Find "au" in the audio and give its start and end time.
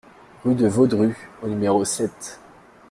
1.43-1.47